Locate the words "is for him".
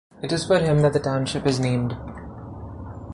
0.31-0.79